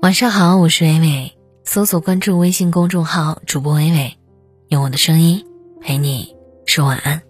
[0.00, 1.32] 晚上好，我是伟伟。
[1.64, 4.16] 搜索关注微信公众号主播伟伟，
[4.68, 5.44] 用我的声音
[5.80, 6.36] 陪你
[6.66, 7.20] 说晚安。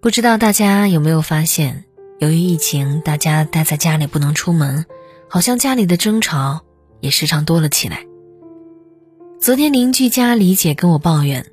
[0.00, 1.84] 不知道大家有没有发现，
[2.20, 4.86] 由于疫情，大家待在家里不能出门，
[5.28, 6.60] 好像家里的争吵
[7.00, 8.06] 也时常多了起来。
[9.40, 11.44] 昨天邻居家李姐跟我抱怨，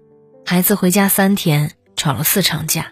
[0.46, 2.92] 孩子回家三天吵了四场架。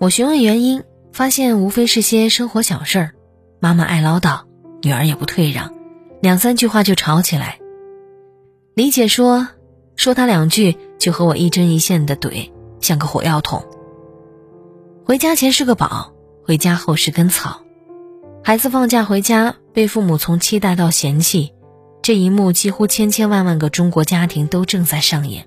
[0.00, 0.82] 我询问原因，
[1.12, 3.12] 发现无非是些生活小事儿，
[3.60, 4.47] 妈妈爱唠叨。
[4.82, 5.74] 女儿也不退让，
[6.20, 7.58] 两三句话就吵起来。
[8.74, 9.48] 李姐说
[9.96, 13.64] ：“说他两句就和我一针一线的怼，像个火药桶。
[15.04, 16.12] 回家前是个宝，
[16.44, 17.62] 回家后是根草。
[18.44, 21.52] 孩子放假回家，被父母从期待到嫌弃，
[22.02, 25.46] 这一幕几乎千千万万个中国家庭都正在上演。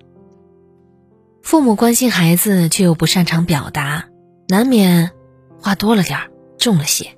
[1.41, 4.09] 父母关心孩子，却又不擅长表达，
[4.49, 5.11] 难免
[5.59, 7.15] 话多了点儿，重了些。”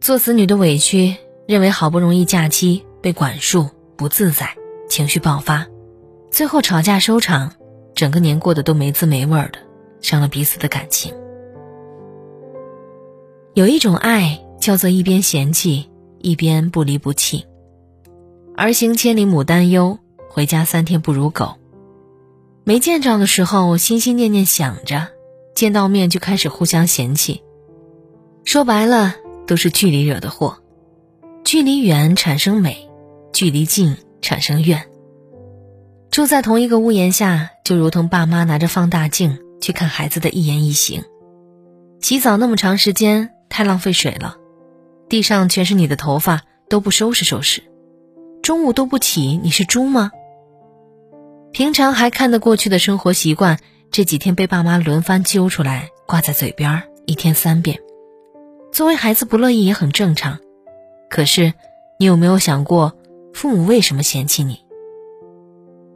[0.00, 4.56] 做子女的委屈，认为好不容易假期被管束，不自在，
[4.88, 5.66] 情绪爆发，
[6.30, 7.52] 最后吵架收场，
[7.94, 9.58] 整个年过得都没滋没味的，
[10.00, 11.12] 伤了彼此的感情。
[13.52, 17.44] 有一种爱叫做一边嫌弃一边不离不弃，
[18.56, 19.98] 儿行千里母担忧，
[20.30, 21.56] 回家三天不如狗。
[22.64, 25.08] 没见着的时候心心念念想着，
[25.54, 27.42] 见到面就开始互相嫌弃，
[28.46, 29.16] 说白了。
[29.50, 30.58] 都是距离惹的祸，
[31.44, 32.88] 距离远产生美，
[33.32, 34.86] 距离近产生怨。
[36.12, 41.02] 住在同一个屋檐下，就如同爸妈拿着放大镜去看孩子的一言一行。
[42.00, 44.36] 洗澡那么长时间，太浪费水了，
[45.08, 47.64] 地上全是你的头发，都不收拾收拾。
[48.44, 50.12] 中午都不起，你是猪吗？
[51.50, 53.58] 平常还看得过去的生活习惯，
[53.90, 57.80] 这几天被爸妈轮番揪出来挂在嘴边，一天三遍。
[58.72, 60.38] 作为孩子不乐意也很正常，
[61.08, 61.52] 可是，
[61.98, 62.94] 你有没有想过，
[63.34, 64.64] 父母为什么嫌弃你？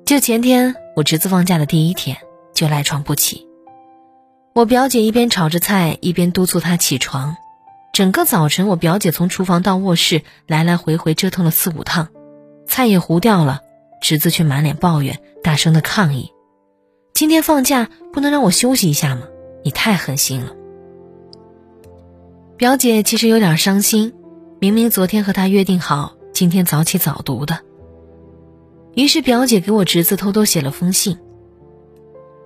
[0.05, 2.17] 就前天我侄子放假的第一天
[2.53, 3.47] 就赖床不起，
[4.55, 7.37] 我表姐一边炒着菜一边督促他起床，
[7.93, 12.09] 整个早晨我表姐从厨房到卧室来来回回折腾了四五趟，
[12.67, 13.61] 菜也糊掉了，
[14.03, 16.33] 侄子却满脸抱怨，大声的抗议
[17.15, 19.23] ：“今天放假不能让我休息一下吗？
[19.63, 20.55] 你太狠心了。”
[22.57, 24.15] 表姐其实有点伤心，
[24.61, 27.59] 明明昨天和她约定好今天早起早读的。
[28.95, 31.19] 于是表姐给我侄子偷偷写了封信。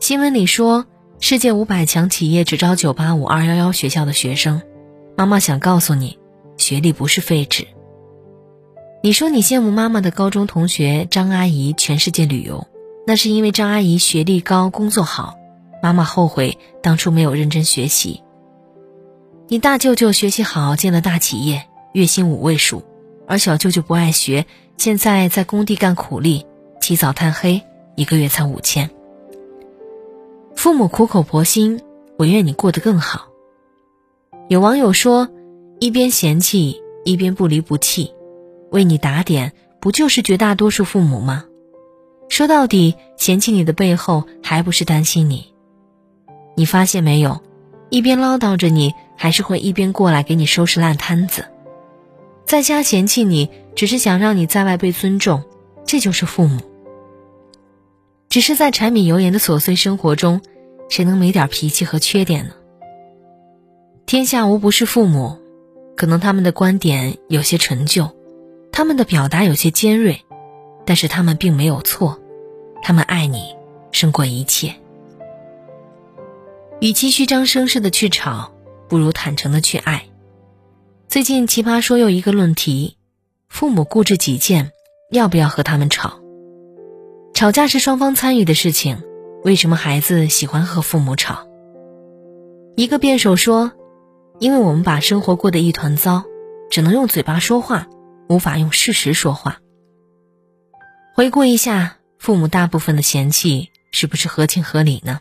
[0.00, 0.86] 新闻里说，
[1.20, 4.62] 世界五百强企业只招九八五、二幺幺学校的学生。
[5.14, 6.18] 妈妈想告诉你，
[6.56, 7.66] 学历不是废纸。
[9.02, 12.66] 你说你羡慕妈妈的高中同学张阿姨全世界旅游，
[13.06, 15.34] 那是因为张阿姨学历高、工作好。
[15.82, 18.22] 妈妈后悔当初没有认真学习。
[19.50, 22.82] 你大舅舅学习好，进了大企业，月薪五位数，
[23.26, 24.44] 而小舅舅不爱学，
[24.76, 26.44] 现在在工地干苦力，
[26.82, 27.62] 起早贪黑，
[27.96, 28.90] 一个月才五千。
[30.54, 31.80] 父母苦口婆心，
[32.18, 33.28] 我愿你过得更好。
[34.48, 35.30] 有网友说，
[35.80, 38.12] 一边嫌弃，一边不离不弃，
[38.70, 41.46] 为你打点，不就是绝大多数父母吗？
[42.28, 45.54] 说到底，嫌弃你的背后，还不是担心你？
[46.54, 47.40] 你发现没有，
[47.88, 48.92] 一边唠叨着你。
[49.18, 51.44] 还是会一边过来给你收拾烂摊子，
[52.46, 55.42] 在家嫌弃你，只是想让你在外被尊重，
[55.84, 56.62] 这就是父母。
[58.28, 60.40] 只是在柴米油盐的琐碎生活中，
[60.88, 62.54] 谁能没点脾气和缺点呢？
[64.06, 65.36] 天下无不是父母，
[65.96, 68.14] 可能他们的观点有些陈旧，
[68.70, 70.22] 他们的表达有些尖锐，
[70.86, 72.20] 但是他们并没有错，
[72.82, 73.56] 他们爱你
[73.90, 74.76] 胜过一切。
[76.80, 78.52] 与其虚张声势的去吵。
[78.88, 80.06] 不如坦诚的去爱。
[81.08, 82.96] 最近奇葩说有一个论题：
[83.48, 84.72] 父母固执己见，
[85.10, 86.20] 要不要和他们吵？
[87.34, 89.02] 吵架是双方参与的事情，
[89.44, 91.46] 为什么孩子喜欢和父母吵？
[92.76, 93.72] 一个辩手说
[94.40, 96.24] ：“因为我们把生活过得一团糟，
[96.70, 97.88] 只能用嘴巴说话，
[98.28, 99.60] 无法用事实说话。”
[101.14, 105.20] 回顾一下，父母大部分的嫌弃是不是合情合理呢？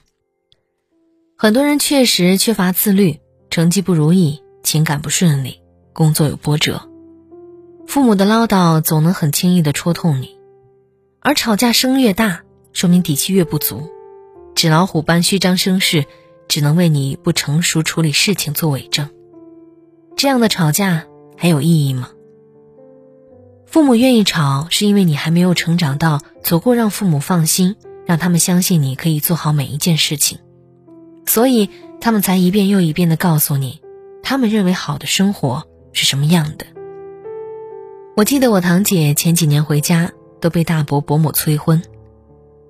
[1.38, 3.20] 很多人确实缺乏自律。
[3.50, 5.62] 成绩不如意，情感不顺利，
[5.94, 6.90] 工作有波折，
[7.88, 10.38] 父母的唠叨总能很轻易的戳痛你，
[11.22, 12.42] 而吵架声越大，
[12.74, 13.90] 说明底气越不足，
[14.54, 16.06] 纸老虎般虚张声势，
[16.48, 19.10] 只能为你不成熟处理事情做伪证。
[20.16, 21.06] 这样的吵架
[21.38, 22.10] 还有意义吗？
[23.66, 30.40] 父母愿意吵，是因为你还没有成长到足够让父母放心，让他们相信你可以做好每一件事情，
[31.26, 31.70] 所以。
[32.08, 33.82] 他们才一遍又一遍的告诉你，
[34.24, 36.66] 他们认为好的生活是什么样的。
[38.16, 41.84] 我记得我堂姐前几年回家都被大伯伯母催婚，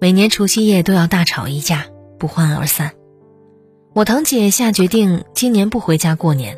[0.01, 1.85] 每年除夕夜都要大吵一架，
[2.17, 2.93] 不欢而散。
[3.93, 6.57] 我堂姐下决定今年不回家过年。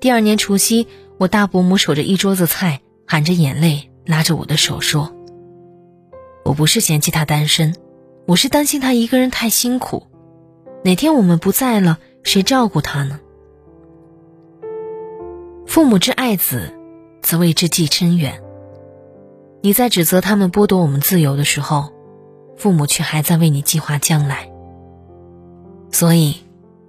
[0.00, 0.86] 第二年除夕，
[1.18, 5.14] 我大伯母守着一桌子菜，含着眼泪拉着我的手说
[6.42, 7.74] ：“我不是嫌弃他单身，
[8.26, 10.06] 我是担心他一个人太辛苦，
[10.84, 13.20] 哪天我们不在了，谁照顾他呢？”
[15.66, 16.72] 父母之爱子，
[17.22, 18.42] 则为之计深远。
[19.62, 21.92] 你在指责他们剥夺我们自由的时候，
[22.56, 24.50] 父母却还在为你计划将来。
[25.90, 26.36] 所以，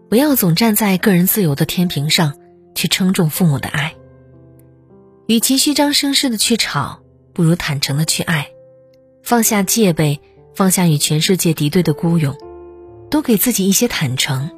[0.09, 2.33] 不要总站在个人自由的天平上。
[2.75, 3.93] 去称重父母的爱，
[5.27, 7.01] 与其虚张声势的去吵，
[7.31, 8.49] 不如坦诚的去爱，
[9.21, 10.19] 放下戒备，
[10.55, 12.35] 放下与全世界敌对的孤勇，
[13.13, 14.49] 多给自己一些坦诚。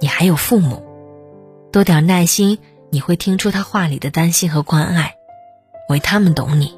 [0.00, 0.82] 你还有父母，
[1.72, 2.58] 多点耐心，
[2.90, 5.14] 你会听出他话里的担心和关爱，
[5.88, 6.76] 为他们懂你。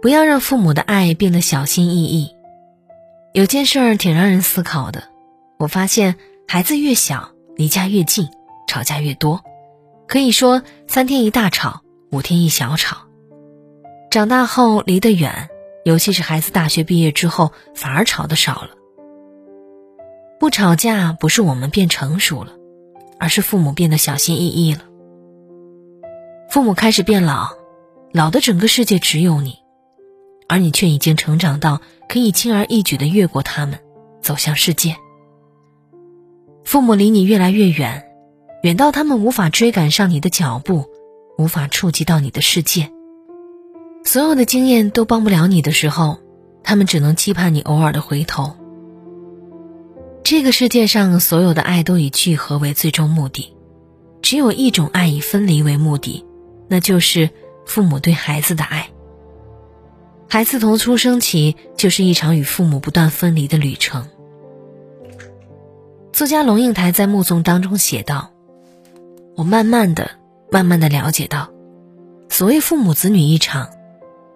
[0.00, 2.34] 不要让父母的爱变得小心翼翼。
[3.34, 5.04] 有件事儿挺让人思考的，
[5.58, 6.16] 我发现
[6.48, 8.30] 孩子越小，离家越近。
[8.66, 9.42] 吵架越多，
[10.06, 12.96] 可以说三天一大吵，五天一小吵。
[14.10, 15.50] 长大后离得远，
[15.84, 18.70] 尤其是孩子大学毕业之后，反而吵得少了。
[20.38, 22.52] 不吵架不是我们变成熟了，
[23.18, 24.82] 而是父母变得小心翼翼了。
[26.50, 27.48] 父母开始变老，
[28.12, 29.56] 老的整个世界只有你，
[30.48, 33.78] 而你却已经成长到可以轻而易举的越过他们，
[34.22, 34.96] 走向世界。
[36.64, 38.04] 父母离你越来越远。
[38.64, 40.86] 远到他们无法追赶上你的脚步，
[41.38, 42.90] 无法触及到你的世界。
[44.04, 46.18] 所有的经验都帮不了你的时候，
[46.64, 48.56] 他们只能期盼你偶尔的回头。
[50.30, 53.54] 这个世界上所有的爱都以聚合为最终目的，
[54.20, 56.22] 只有一种爱以分离为目的，
[56.68, 57.30] 那就是
[57.64, 58.90] 父母对孩子的爱。
[60.28, 64.06] 孩子从出生起就是一场与父母不断分离的旅程。
[66.12, 68.30] 作家龙应台在《目送》当中写道。
[69.34, 70.10] 我慢慢的、
[70.50, 71.48] 慢慢的了解到，
[72.28, 73.70] 所谓父母子女一场，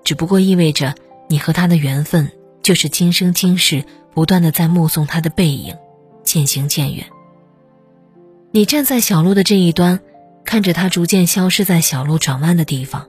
[0.05, 0.95] 只不过意味着
[1.29, 3.85] 你和他的缘分就是今生今世
[4.15, 5.77] 不断的在目送他的背影
[6.25, 7.07] 渐行渐远。
[8.51, 10.01] 你站在小路的这一端，
[10.45, 13.09] 看着他逐渐消失在小路转弯的地方，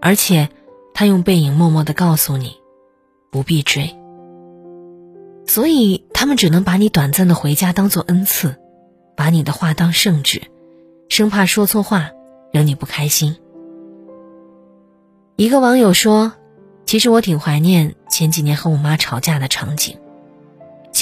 [0.00, 0.48] 而且
[0.94, 2.56] 他用背影默默的告诉你，
[3.30, 3.96] 不必追。
[5.46, 8.56] 所以他们只能把你短暂的回家当做恩赐，
[9.16, 10.42] 把你的话当圣旨。
[11.08, 12.10] 生怕说错话，
[12.52, 13.36] 惹你不开心。
[15.36, 16.32] 一个网友说
[16.86, 19.98] ：“其实我挺怀念前几年和我妈吵架的场景，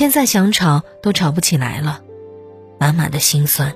[0.01, 2.01] 现在想吵都吵不起来了，
[2.79, 3.75] 满满的心酸。”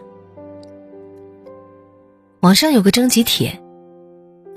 [2.41, 3.61] 网上有个征集帖：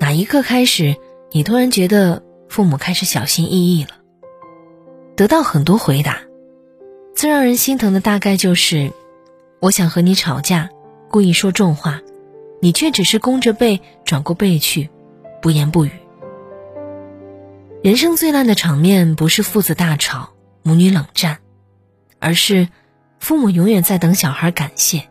[0.00, 0.96] 哪一刻开始，
[1.30, 3.90] 你突然觉得父母开始小心翼翼了？
[5.14, 6.22] 得到很多回答，
[7.14, 8.90] 最让人心疼的大概就是：
[9.60, 10.70] 我想和你吵架。
[11.10, 12.00] 故意说重话，
[12.62, 14.88] 你却只是弓着背转过背去，
[15.42, 15.90] 不言不语。
[17.82, 20.30] 人生最烂的场面不是父子大吵、
[20.62, 21.40] 母女冷战，
[22.18, 22.68] 而是
[23.18, 25.04] 父母永远在等小孩感谢，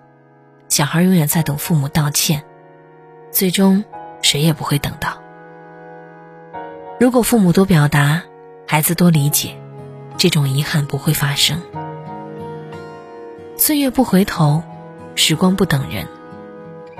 [0.70, 2.44] 小孩永远在等父母道歉，
[3.32, 3.84] 最终
[4.22, 5.22] 谁也不会等到。
[7.00, 8.24] 如果父母多表达，
[8.68, 9.56] 孩子多理解，
[10.18, 11.62] 这种遗憾不会发生。
[13.56, 14.64] 岁月不回头。
[15.20, 16.06] 时光不等人，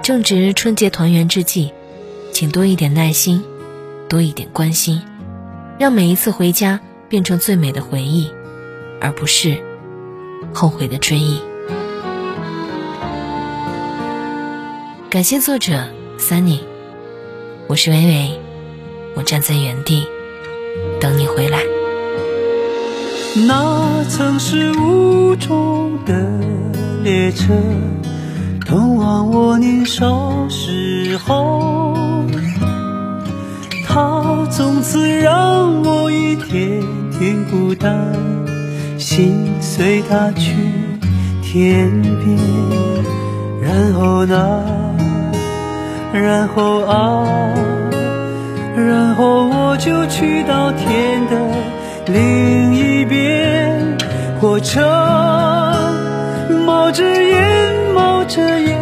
[0.02, 1.72] 正值春节团圆之际，
[2.34, 3.44] 请多一点耐心，
[4.10, 5.04] 多一点关心，
[5.78, 8.34] 让每一次回家变成最美的回忆，
[9.00, 9.64] 而不是
[10.54, 11.40] 后悔的追忆。
[15.10, 15.90] 感谢作者
[16.20, 16.60] Sunny，
[17.68, 18.40] 我是微微，
[19.16, 20.06] 我站在原地
[21.00, 21.60] 等你回来。
[23.48, 26.14] 那曾是雾中的
[27.04, 27.54] 列车。
[28.66, 31.96] 通往我年少时候，
[33.86, 36.84] 它从此让我一天
[37.18, 38.14] 天孤单，
[38.98, 40.54] 心随它去
[41.42, 42.38] 天边。
[43.62, 44.64] 然后呢？
[46.14, 47.28] 然后啊，
[48.76, 51.38] 然后我就去到天的
[52.08, 53.98] 另一边，
[54.40, 54.82] 火车
[56.66, 57.68] 冒着烟。
[57.94, 58.78] 冒着烟，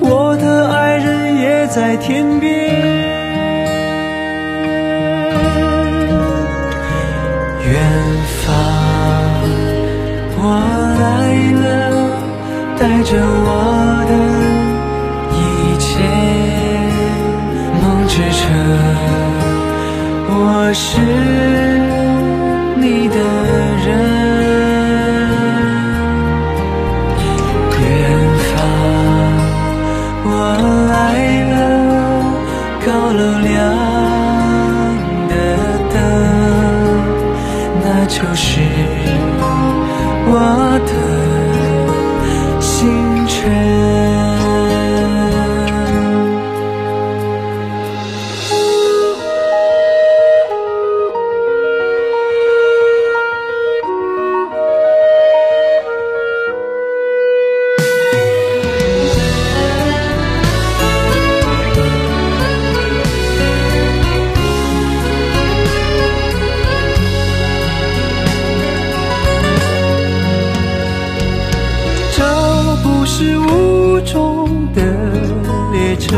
[0.00, 3.15] 我的爱人也在天边。
[13.06, 13.48] 着我
[14.10, 14.12] 的
[15.32, 15.38] 一
[15.78, 15.86] 切。
[18.08, 18.40] 支撑，
[20.30, 20.86] 我是
[22.80, 23.16] 你的
[23.84, 23.86] 人。
[27.82, 27.84] 远
[28.48, 28.56] 方，
[30.24, 30.26] 我
[30.90, 30.94] 来
[31.52, 31.54] 了，
[32.86, 33.52] 高楼亮
[35.28, 35.32] 的
[35.92, 35.94] 灯，
[37.84, 38.48] 那就是
[40.28, 40.32] 我
[40.86, 40.90] 的
[75.96, 76.16] 车。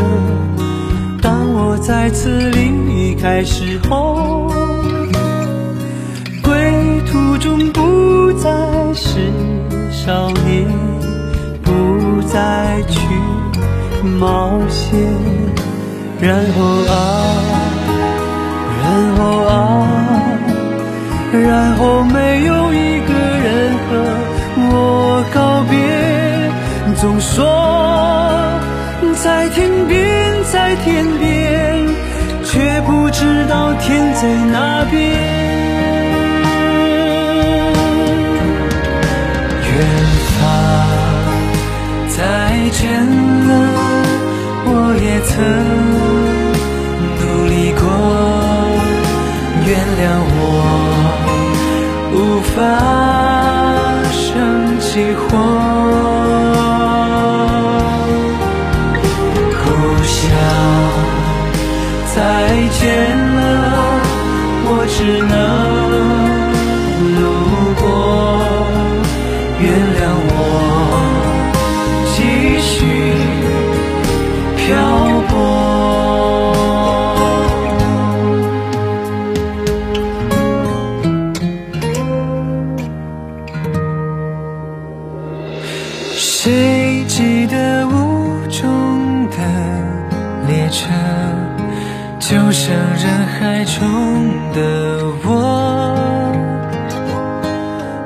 [1.21, 4.51] 当我再次离开时候，
[6.41, 8.49] 归途中不再
[8.93, 9.19] 是
[9.91, 10.67] 少年，
[11.63, 12.99] 不再去
[14.19, 14.99] 冒险。
[16.21, 16.93] 然后啊，
[18.83, 19.55] 然后啊，
[21.31, 23.89] 然后没有一个人和
[24.57, 25.77] 我告别。
[26.95, 27.58] 总说
[30.83, 31.87] 天边，
[32.43, 34.99] 却不知道天在哪边。
[39.61, 39.75] 远
[40.35, 40.39] 方
[42.07, 42.17] 再
[42.71, 42.79] 见
[43.47, 43.49] 了，
[44.65, 44.69] 我
[45.01, 45.31] 也曾
[47.19, 47.83] 努力过，
[49.65, 49.69] 原
[49.99, 50.01] 谅
[50.35, 50.41] 我
[52.13, 52.15] 无
[52.55, 52.57] 法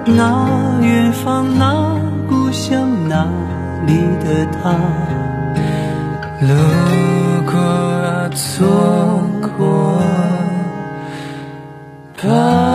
[0.06, 1.96] 那远方，那
[2.28, 3.26] 故乡，那
[3.88, 3.94] 里
[4.24, 4.74] 的他？
[6.42, 6.54] 路
[7.50, 8.68] 过，错
[9.58, 9.98] 过，
[12.22, 12.73] 吧。